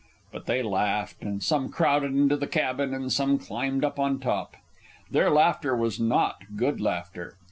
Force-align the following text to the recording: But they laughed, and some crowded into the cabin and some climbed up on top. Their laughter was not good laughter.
But 0.31 0.47
they 0.47 0.63
laughed, 0.63 1.21
and 1.21 1.43
some 1.43 1.69
crowded 1.69 2.11
into 2.13 2.35
the 2.35 2.47
cabin 2.47 2.91
and 2.91 3.13
some 3.13 3.37
climbed 3.37 3.85
up 3.85 3.99
on 3.99 4.17
top. 4.17 4.55
Their 5.11 5.29
laughter 5.29 5.75
was 5.77 5.99
not 5.99 6.41
good 6.57 6.81
laughter. 6.81 7.35